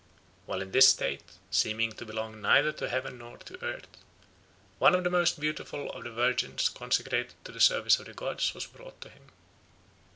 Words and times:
While 0.47 0.63
in 0.63 0.71
this 0.71 0.89
state, 0.89 1.21
seeming 1.51 1.91
to 1.91 2.05
belong 2.07 2.41
neither 2.41 2.71
to 2.71 2.89
heaven 2.89 3.19
nor 3.19 3.37
to 3.37 3.63
earth, 3.63 3.99
one 4.79 4.95
of 4.95 5.03
the 5.03 5.11
most 5.11 5.39
beautiful 5.39 5.91
of 5.91 6.03
the 6.05 6.09
virgins 6.11 6.69
consecrated 6.69 7.35
to 7.43 7.51
the 7.51 7.61
service 7.61 7.99
of 7.99 8.07
the 8.07 8.13
gods 8.15 8.55
was 8.55 8.65
brought 8.65 8.99
to 9.01 9.09
him." 9.11 9.27